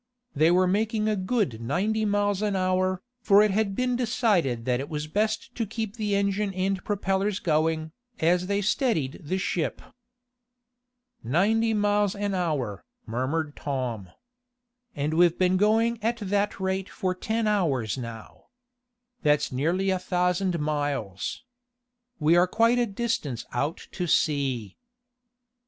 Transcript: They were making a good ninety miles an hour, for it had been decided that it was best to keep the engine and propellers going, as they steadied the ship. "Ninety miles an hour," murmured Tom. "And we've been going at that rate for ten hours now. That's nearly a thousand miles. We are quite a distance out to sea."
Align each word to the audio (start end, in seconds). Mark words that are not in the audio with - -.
They 0.35 0.49
were 0.49 0.65
making 0.65 1.07
a 1.07 1.15
good 1.15 1.61
ninety 1.61 2.05
miles 2.05 2.41
an 2.41 2.55
hour, 2.55 3.03
for 3.21 3.43
it 3.43 3.51
had 3.51 3.75
been 3.75 3.95
decided 3.95 4.65
that 4.65 4.79
it 4.79 4.89
was 4.89 5.05
best 5.05 5.53
to 5.53 5.63
keep 5.67 5.95
the 5.95 6.15
engine 6.15 6.51
and 6.55 6.83
propellers 6.83 7.37
going, 7.37 7.91
as 8.19 8.47
they 8.47 8.61
steadied 8.61 9.21
the 9.23 9.37
ship. 9.37 9.79
"Ninety 11.23 11.75
miles 11.75 12.15
an 12.15 12.33
hour," 12.33 12.83
murmured 13.05 13.55
Tom. 13.55 14.09
"And 14.95 15.13
we've 15.13 15.37
been 15.37 15.57
going 15.57 15.99
at 16.01 16.17
that 16.17 16.59
rate 16.59 16.89
for 16.89 17.13
ten 17.13 17.45
hours 17.45 17.95
now. 17.95 18.45
That's 19.21 19.51
nearly 19.51 19.91
a 19.91 19.99
thousand 19.99 20.59
miles. 20.59 21.43
We 22.19 22.35
are 22.35 22.47
quite 22.47 22.79
a 22.79 22.87
distance 22.87 23.45
out 23.53 23.87
to 23.91 24.07
sea." 24.07 24.77